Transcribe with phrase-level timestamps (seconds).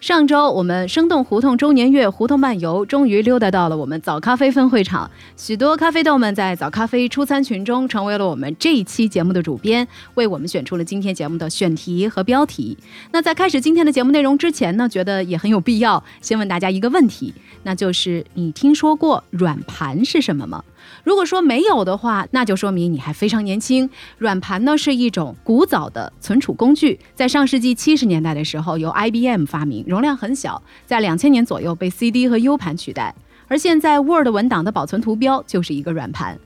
[0.00, 12.78] 上周我们生动胡同周年月胡同漫游终于溜达到了我们早咖啡分会场，许多咖啡豆们在早咖啡出餐群中成为了我们这一期节目的主编，为我们选出了今天节目的选题和标题。
[13.12, 20.64] 那在开始今天的节目内容之前呢，觉得也很有必要先问大家一个问题，那就是你听说过软盘是什么吗？
[21.04, 23.88] 如果说没有的话，那就说明你还非常年轻。
[24.18, 33.14] 软盘呢是一种古早的存储工具，在上世纪七十年代的时候由 IBM 发明，容量很小，在两千年左右被 CD 和 U 盘取代。
[33.48, 36.38] 而现在 Word 文档的保存图标就是一个软盘。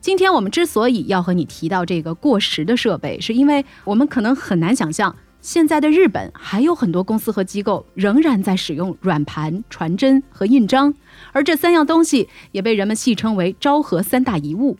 [0.00, 5.14] 今天我们之所以要和你提到这个过时的设备，是因为我们可能很难想象。
[5.42, 10.94] 现在的日本还有很多公司和机构仍然在使用软盘、传真和印章，
[11.32, 14.76] 而这三样东西也被人们戏称为“昭和三大遗物”。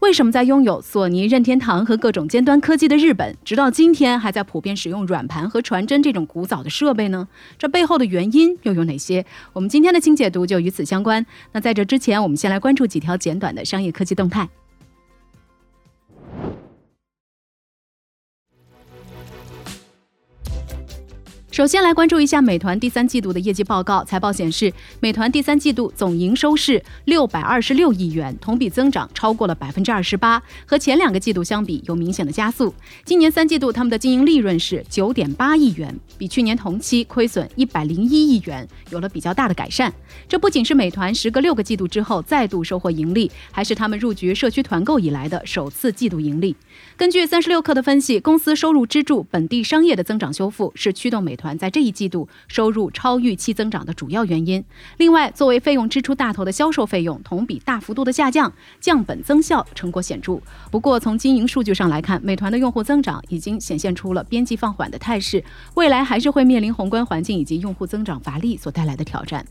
[0.00, 7.26] 为什么在拥有索尼、任天堂和各种尖端科技的日本，直到今天还在普遍使用软盘和传真这种古早的设备呢？
[7.56, 9.24] 这背后的原因又有哪些？
[9.54, 11.24] 我们今天的精解读就与此相关。
[11.52, 14.50] 那在这之前，我们先来关注几条简短的商业科技动态。
[21.54, 24.02] 首先来关注一下美团第三季度的业绩报告。
[24.02, 32.74] 财报显示，美团第三季度总营收是六百二十六亿元，同比增长超过了百分之二十八，和前两个季度相比有明显的加速。
[33.04, 39.94] 今年三季度他们的经营利润是九点八亿元，比去年同期亏损一百零一亿元有了比较大的改善。
[40.26, 46.56] 这不仅是美团时隔六个季度之后再度收获盈利，还是他们入局社区团购以来的首次季度盈利。
[46.96, 51.43] 根据三十六氪的分析，公司收入支柱本地商业的增长修复是驱动美团。
[51.44, 54.64] 团在这一季度收入超预期增长的主要原因。
[54.96, 58.50] 另外，作为费用支出大头的销售费用同比大幅度的下降，
[58.80, 60.40] 降本增效成果显著。
[60.70, 65.44] 不过，从经营数据上来看，美团的用户增长已经显现出了边际放缓的态势，
[65.74, 69.44] 未来还是会面临宏观环境以及用户增长乏力所带来的挑战。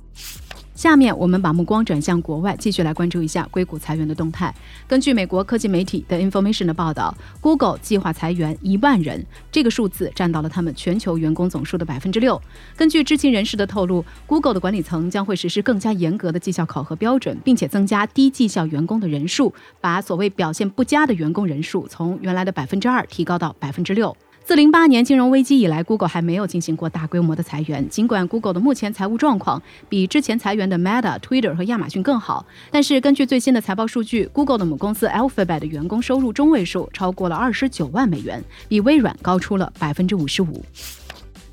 [0.76, 4.54] 下面我们把目光转向国外，继续来关注一下硅谷裁员的动态。
[4.88, 12.42] 根据美国科技媒体的 Information 的报道，Google 计划裁员一万人，这个数字占到了他们全球员工总数的百分之六。
[12.76, 24.16] 根据知情人士的透露，Google 的管理层将会实施更加严格的绩效考核标准，并且增加低绩效员工的人数，把所谓表现不佳的员工人数从原来的百分之二提高到百分之六。
[24.46, 27.88] 自零八年金融危机以来，Google 还没有进行过大规模的裁员。
[27.88, 40.64] 尽管 Google 的目前财务状况比之前裁员的 Meta、Twitter 和亚马逊更好，但是根据最新的财报数据，Google 的母公司 Alphabet 的员工收入中位数超过了二十九万美元，比微软高出了百分之五十五。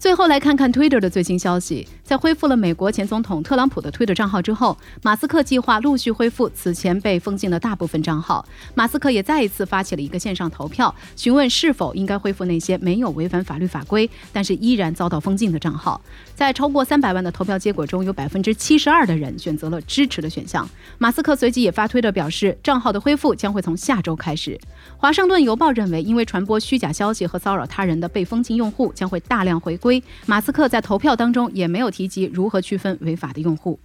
[0.00, 8.42] 最后来看看 Twitter 的最新消息，在恢复了美国前总统特朗普的 Twitter 账号之后，马斯克计划陆续恢复此前被封禁的大部分账号。
[8.74, 16.00] 马斯克也再一次发起了一个线上投票，询问是否应该恢复那些没有违反法律法规，但是依然遭到封禁的账号。
[16.34, 20.66] 在超过三百万的投票结果中，有百分之七十二的人选择了支持的选项。
[20.96, 24.58] 马斯克随即也发推特表示，账号的恢复将会从下周开始。
[24.96, 29.89] 华盛顿邮报认为，因为传播虚假消息和骚扰他人的被封禁用户将会大量回归。
[30.26, 33.78] 马斯克在投票当中也没有提及如何区分违法的用户。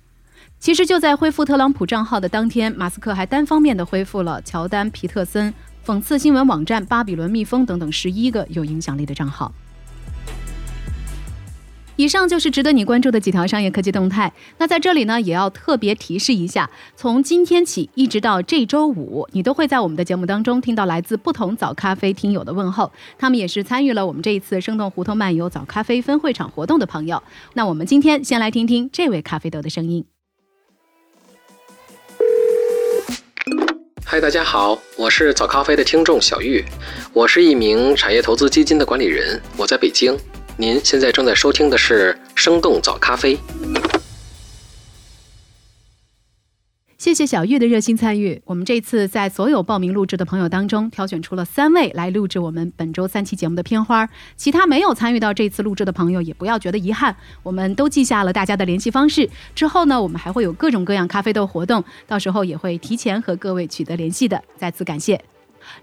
[0.59, 5.53] 其实就在恢复特朗普账号的当天，马斯克还单方面的恢复了乔丹、皮特森、
[5.85, 9.53] 讽刺新闻网站巴比伦蜜蜂等等十一个有影响力的账号。
[11.97, 14.31] 以上就是值得你关注的几条商业科技动态。
[14.57, 22.91] 那在这里呢，也要特别提示一下，从今天起一直到这周五，你都会在我们的节目当中听到来自不同早咖啡听友的问候。
[23.17, 27.23] 他们也是参与了我们这一次生动胡同漫游早咖啡分会场活动的朋友。
[27.53, 30.05] 那我们今天先来听听这位咖啡豆的声音。
[34.03, 36.63] 嗨，大家好，我是早咖啡的听众小玉，
[37.13, 40.17] 我是一名产业投资基金的管理人，我在北京。
[40.57, 43.35] 您现在正在收听的是《生动早咖啡》。
[46.97, 48.41] 谢谢小玉的热心参与。
[48.45, 54.07] 我们这次在所有报名录制的朋友当中，挑选出了三位来录制我们本周三期节目的片花。
[54.37, 57.13] 其他没有参与到这次录制的朋友，也不要觉得遗憾，
[57.43, 59.29] 我们都记下了大家的联系方式。
[59.53, 64.41] 之后呢，我们还会有各种各样咖啡豆活动，到时候也会提前和各位取得联系的。
[64.57, 65.21] 再次感谢。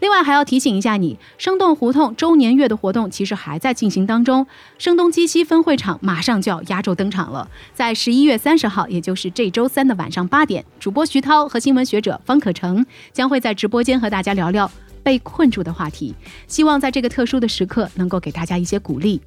[0.01, 4.47] 另外还要提醒一下你，生动胡同周年月的活动其实还在进行当中。
[4.79, 14.71] 声东击西分会场马上就要压轴登场了，在十一月三十号，也就是这周三的晚上八点，主播徐涛和新闻学者方可成将会在直播间和大家聊聊。
[15.05, 16.15] 被困住的话题，
[16.47, 19.21] 希望在这个特殊的时刻能够给大家一些鼓励。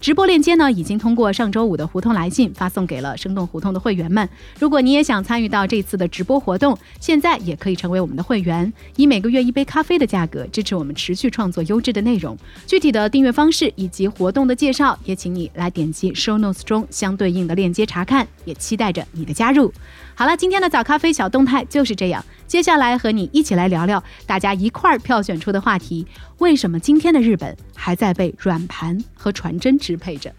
[0.00, 4.28] 直播链接呢，已经通过上周五的胡同来信发送给了生动胡同的会员们。
[4.58, 12.36] 如果你也想参与到这次的直播活动，现在也可以成为我们的会员，以每个月一杯咖啡的价格支持我们持续创作优质的内容。
[12.66, 18.26] 具体的订阅方式以及活动的介绍，也请你来点击 show notes 中相对应的链接查看。
[18.44, 19.72] 也期待着你的加入。
[20.16, 22.24] 好了，今天的早咖啡小动态就是这样。
[22.48, 26.04] 接下来和你一起来聊聊大家一块儿票选出的话题：
[26.38, 30.34] 为什么今天的日本还在被软盘和传真支配着？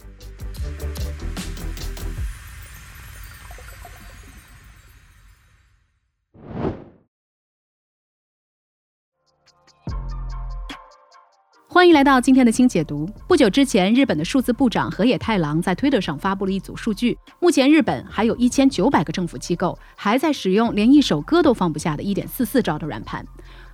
[11.68, 13.10] 欢迎来到今天的清解读。
[13.28, 17.18] 不久之前，日本的数字部长河野太郎在推特上发布了一组数据。
[17.40, 23.26] 目前，日本还有一千九百个政府机构还在使用连一首歌都放不下的1.44兆的软盘。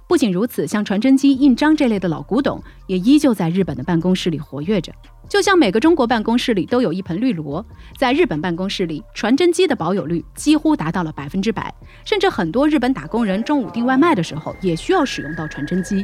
[0.09, 4.91] 不仅如此，像传真机、印章这类的老古董也依旧在日本的办公室里活跃着。
[5.29, 7.63] 就像每个中国办公室里都有一盆绿萝，
[7.95, 11.71] 在日本办公室里，传真机的保有率几乎达到了百分之百，
[12.03, 16.03] 甚至很多日本打工人中午订外卖的时候也需要使用到传真机。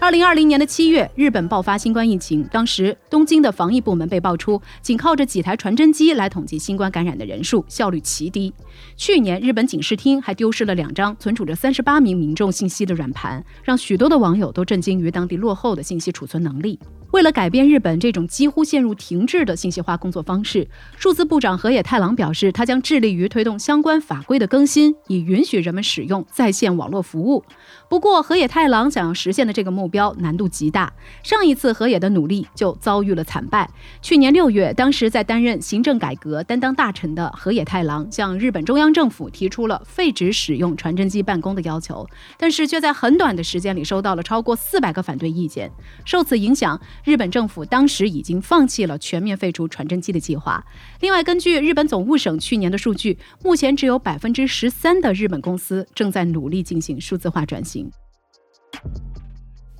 [0.00, 2.42] 二零二零年的七月，日本爆发新冠疫情。
[2.50, 8.50] 当时，东京的防疫部门被爆出，仅靠着几台传真机来统计新冠感染的人数，效率极低。
[8.96, 16.80] 去年，日本警视厅还丢失了两张存储着三十八名民众信息的软盘，让许多的网友都震惊于当地落后的信息储存能力。
[17.12, 27.44] 为了改变日本这种几乎陷入停滞的信息化工作方式，数字部长河野太郎表示，他将致力于推动相关法规的更新，以允许人们使用在线网络服务。
[27.88, 30.92] 不过，河野太郎想要实现的这个目标难度极大。
[31.22, 33.68] 上一次河野的努力就遭遇了惨败。
[34.00, 42.06] 去年六月，当时在担任行政改革担当大臣的河野太郎向日本中央政府提出了废止使用传真机办公的要求，
[42.38, 45.70] 但是却在很短的时间里收到了超过四百个反对意见。
[46.04, 50.64] 受此影响，日本政府当时已经放弃了全面废除传真机的计划。
[51.00, 57.90] 另外，根据日本总务省去年的数据，目前只有百分之十三的日本公司正在努力进行数字化转型。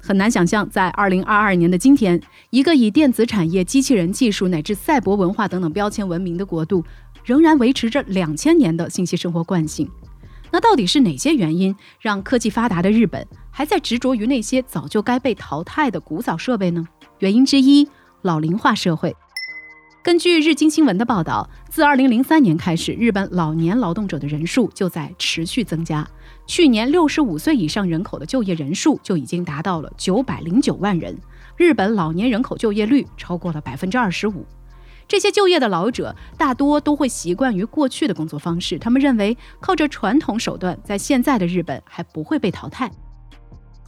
[0.03, 2.21] 很难想象，在二零二二年的今天，
[2.51, 6.85] 一个以电子产业、机器人技术乃至赛博文化等等标签闻名的国度，
[7.25, 9.89] 仍然维持着两千年的信息生活惯性。
[10.53, 16.87] 那到底是哪些原因让科技发达的日本还在执着于那些早就该被淘汰的古早设备呢？
[17.19, 17.89] 原因之一，
[18.23, 19.15] 老龄化社会。
[20.03, 26.09] 根据日经新闻的报道，自二零零三年开始，日本老年劳动者的人数就在持续增加。
[26.47, 31.15] 去年，六十五岁以上人口的就业人数就已经达到了九百零九万人，
[31.57, 34.47] 日本老年人口就业率超过了百分之二十五。
[35.11, 42.89] 这些就业的老者大多都会习惯于过去的工作方式，他们认为靠着传统手段，在现在的日本还不会被淘汰。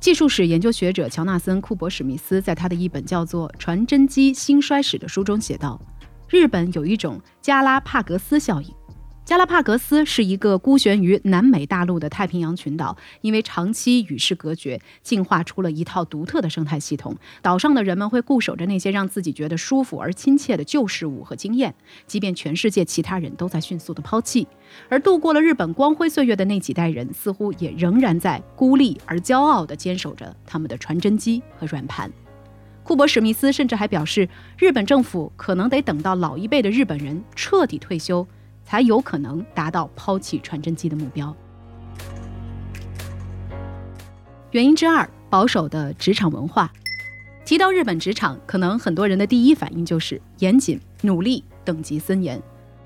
[0.00, 5.80] 技术史研究学者乔纳森·库伯史密斯在他的一本叫做《传真机兴衰史》的书中写道
[6.28, 8.74] ：“日本有一种加拉帕格斯效应。”
[9.24, 17.16] 加拉帕戈斯是一个孤悬于南美大陆的太平洋群岛，因为长期与世隔绝，进化出了一套独特的生态系统。
[17.40, 21.72] 岛上的人们会固守着那些让自己觉得舒服而亲切的旧事物和经验，
[22.04, 24.46] 即便全世界其他人都在迅速的抛弃。
[24.88, 32.10] 而度过了日本光辉岁月的那几代人，似乎也仍然在孤立而骄傲地坚守着他们的传真机和软盘。
[32.82, 38.26] 库珀·史密斯甚至还表示，日本政府可能得等到老一辈的日本人彻底退休。
[38.72, 41.36] 才有可能达到抛弃传真机的目标。
[44.52, 46.72] 原因之二，保守的职场文化。
[47.44, 52.42] 提到日本职场，可能很多人的第一反应就是严谨、努力、等级森严。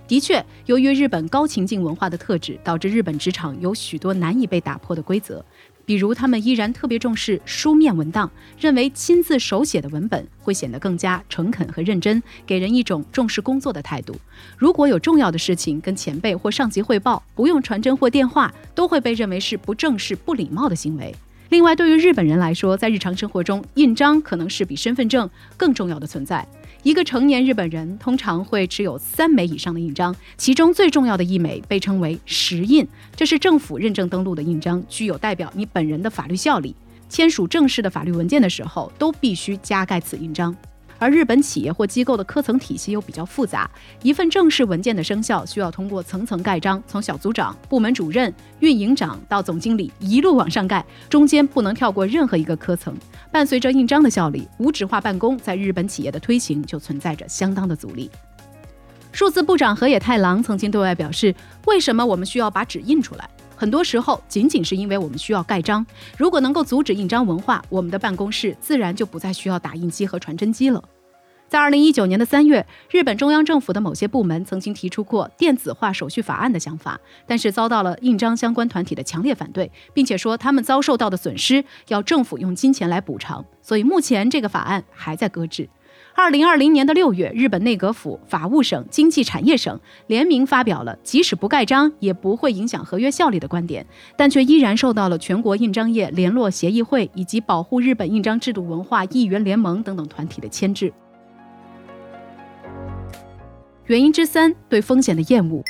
[0.09, 5.45] 的确，由于日本高情境文化的特质，导致日本职场有许多难以被打破的规则。
[5.87, 8.28] 比如，他们依然特别重视书面文档，
[8.59, 14.14] 认为亲自手写的文本会显得更加诚恳和认真，给人一种重视工作的态度。
[14.59, 21.14] 如果有重要的事情跟前辈或上级汇报，不用传真或电话，都会被认为是不正式、不礼貌的行为。
[21.50, 26.45] 另外，对于日本人来说，在日常生活中，印章可能是比身份证更重要的存在。
[26.83, 36.75] 一个成年日本人通常会持有三枚以上的印章，其中最重要的一枚被称为实印，这是政府认证登录的印章，具有代表你本人的法律效力。
[37.09, 40.54] 签署正式的法律文件的时候，都必须加盖此印章。
[40.98, 43.70] 而日本企业或机构的科层体系又比较复杂，
[44.02, 52.94] 一份正式文件的生效需要通过层层盖章，从小组长、部门主任、运营长到总经理一路往上盖，中间不能跳过任何一个科层。
[53.30, 58.10] 伴随着印章的效力，无纸化办公在日本企业的推行就存在着相当的阻力。
[59.12, 61.34] 数字部长河野太郎曾经对外表示
[61.66, 63.28] ：“为什么我们需要把纸印出来？
[63.56, 65.84] 很多时候仅仅是因为我们需要盖章。
[66.18, 70.84] 如果能够阻止印章文化，我们的办公室自然就不再需要打印机和传真机了。”
[71.48, 85.68] 在二零一九年的三月，日本中央政府的某些部门曾经提出过电子化手续法案的想法，但是遭到了印章相关团体的强烈反对，并且说他们遭受到的损失要政府用金钱来补偿，所以目前这个法案还在搁置。
[86.18, 100.90] 二零二零年的六月，日本内阁府、法务省、经济产业省联名发表了即使不盖章也不会影响合约效力的观点，但却依然受到了全国印章业联络协议会以及保护日本印章制度文化议员联盟等等团体的牵制。
[103.85, 105.62] 原因之三，对风险的厌恶。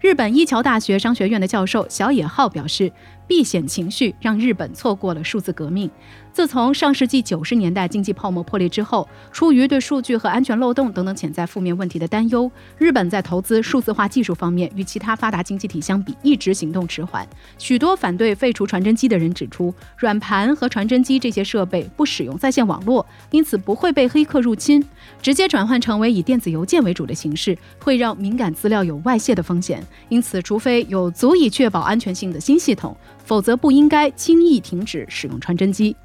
[0.00, 2.90] 日本一桥大学商学院的教授小野浩表示。
[3.26, 5.90] 避险情绪让日本错过了数字革命。
[6.32, 17.24] 自从上世纪九十年代经济泡沫破裂之后，出于对数据和安全漏洞等等潜在负面问题的担忧，日本在投资数字化技术方面与其他发达经济体相比，一直行动迟缓。
[17.56, 24.84] 许多反对废除传真机的人指出，软盘和传真机这些设备不使用在线网络，因此不会被黑客入侵。
[25.22, 29.80] 直接转换成为以电子邮件为主的形式，会让敏感资料有外泄的风险。
[30.08, 35.96] 因此，除非有足以确保安全性的新系统，否则不应该轻易停止使用穿针机。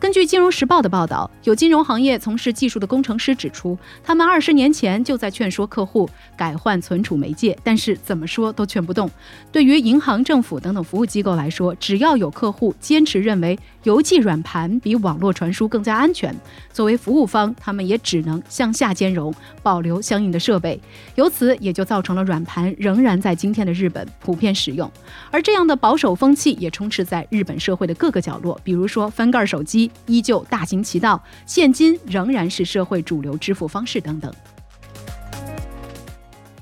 [0.00, 9.10] 根据《金融时报》的报道，有金融行业从事技术的工程师指出，他们二十年前就在劝说客户改换存储媒介，但是怎么说都劝不动。
[9.52, 16.34] 对于银行、政府等等服务机构来说，只要有客户坚持认为邮寄软盘比网络传输更加安全，
[16.72, 20.80] 作为服务方，他们也只能向下兼容，保留相应的设备。
[21.16, 24.90] 由此也就造成了软盘仍然在今天的日本普遍使用，
[25.30, 34.32] 而这样的保守风气也充斥在日本社会的各个角落，比如说翻盖手机依旧大行其道，现金仍然是社会主流支付方式等等。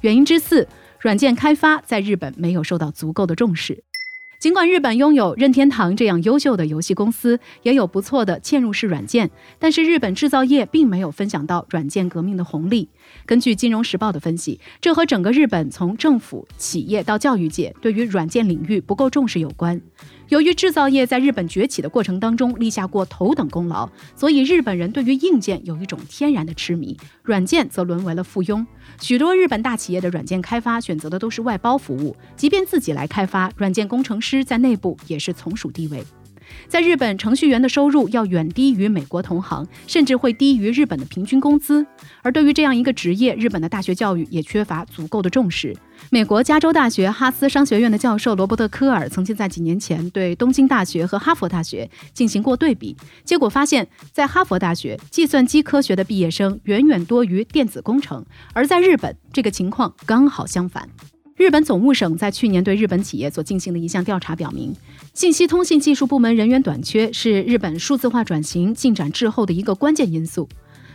[0.00, 0.66] 原因之四，
[1.00, 3.82] 软件开发在日本没有受到足够的重视。
[4.38, 12.88] 尽管日本拥有任天堂这样优秀的游戏公司，也有不错的嵌入式软件，但是日本制造业并没有分享到软件革命的红利。
[13.26, 19.80] 根据《金融时报》的分析，这和整个日本从政府、企业到教育界对于软件领域不够重视有关。
[20.28, 28.64] 由于制造业在日本崛起的过程当中立下过头等功劳，所以日本人对于硬件有一种天然的痴迷，软件则沦为了附庸。
[29.00, 36.04] 许多日本大企业的软件开发选择的都是外包服务，即便自己来开发，软件工程师在内部也是从属地位。
[36.68, 41.86] 在日本，程序员的收入要远低于美国同行，甚至会低于日本的平均工资。
[42.22, 45.76] 而对于这样一个职业，日本的大学教育也缺乏足够的重视。
[46.10, 60.88] 美国加州大学哈斯商学院的教授罗伯特·科尔曾经在几年前对东京大学和哈佛大学进行过对比，结果发现，在哈佛大学，计算机科学的毕业生远远多于电子工程；而在日本，这个情况刚好相反。
[61.38, 64.74] 日本总务省在去年对日本企业所进行的一项调查表明，
[65.14, 70.48] 信息通信技术部门人员短缺是日本数字化转型进展滞后的一个关键因素。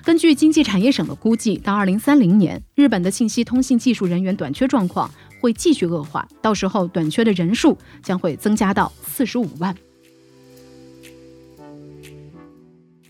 [0.03, 5.09] 根据经济产业省的估计，到二零三零年，日本的信息通信技术人员短缺状况
[5.39, 9.73] 会继续恶化，到时候短缺的人数将会增加到四十五万。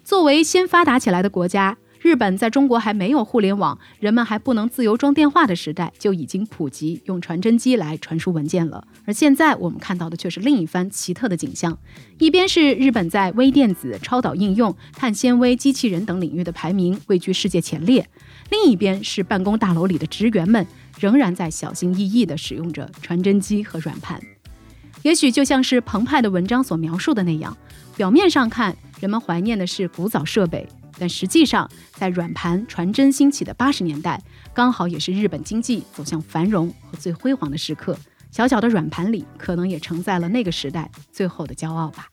[0.04, 1.76] 作为先发达起来的国家。
[2.04, 8.86] 日本在中国还没有互联网，人们还不能自由装电话的时代，就已经普及用传真机来传输文件了。
[9.06, 11.78] 而现在我们看到的却是另一番奇特的景象：
[12.20, 18.06] 一边是日本在微电子、超导应用、碳纤维、机器人等领域的排名位居世界前列，
[18.50, 20.68] 另一边是办公大楼里的职员们
[21.00, 24.22] 仍然在小心翼翼地使用着传真机和软盘。
[25.04, 27.58] 也许就像是澎湃的文章所描述的那样，
[27.96, 30.68] 表面上看，人们怀念的是古早设备。
[31.04, 37.98] 但实际上，在软盘传真兴起的八十年代，刚好也是日本经济走向繁荣和最辉煌的时刻。
[38.32, 42.08] 小小的软盘里，可能也承载了那个时代最后的骄傲吧。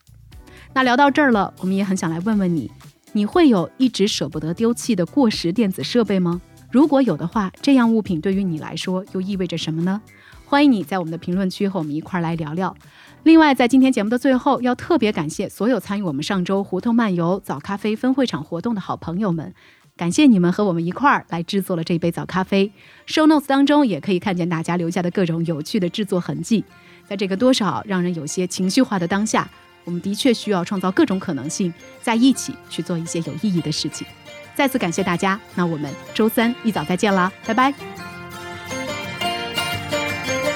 [0.75, 2.69] 那聊到这儿了，我们也很想来问问你：
[3.13, 6.41] 你会有一直舍不得丢弃的过时电子设备吗？
[6.73, 10.03] 如果有的话，这样物品对于你来说又意味着什么呢？
[10.47, 12.77] 欢迎你在我们的评论区和我们一块儿来聊聊。
[13.23, 19.55] 另外，在今天节目的最后，要特别感谢所有参与我们上周胡同漫游早咖啡分会场活动的好朋友们，
[19.97, 22.73] 感谢你们和我们一块儿来制作了这杯早咖啡。
[23.07, 26.65] Show notes 当中也可以看见大家留下的各种有趣的制作痕迹。
[27.07, 29.49] 在这个多少让人有些情绪化的当下，
[29.85, 34.07] 我们的确需要创造各种可能性，在一起去做一些有意义的事情。
[34.55, 38.00] 再次感谢大家，那我们周三一早再见啦，拜拜。